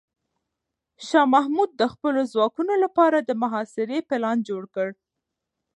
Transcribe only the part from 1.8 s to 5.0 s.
د خپلو ځواکونو لپاره د محاصرې پلان جوړ کړ.